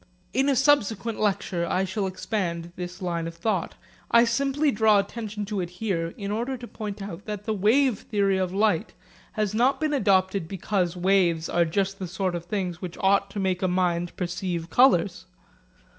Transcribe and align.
In 0.33 0.49
a 0.49 0.55
subsequent 0.55 1.19
lecture 1.19 1.63
I 1.63 1.85
shall 1.85 2.07
expand 2.07 2.71
this 2.75 3.03
line 3.03 3.27
of 3.27 3.35
thought. 3.35 3.75
I 4.09 4.23
simply 4.23 4.71
draw 4.71 4.97
attention 4.97 5.45
to 5.45 5.59
it 5.59 5.69
here 5.77 6.15
in 6.17 6.31
order 6.31 6.57
to 6.57 6.67
point 6.67 7.03
out 7.03 7.25
that 7.25 7.43
the 7.43 7.53
wave 7.53 7.99
theory 7.99 8.39
of 8.39 8.51
light 8.51 8.93
has 9.33 9.53
not 9.53 9.79
been 9.79 9.93
adopted 9.93 10.47
because 10.47 10.97
waves 10.97 11.49
are 11.49 11.65
just 11.65 11.99
the 11.99 12.07
sort 12.07 12.33
of 12.33 12.45
things 12.45 12.81
which 12.81 12.97
ought 12.99 13.29
to 13.29 13.39
make 13.39 13.61
a 13.61 13.67
mind 13.67 14.15
perceive 14.17 14.71
colours. 14.71 15.27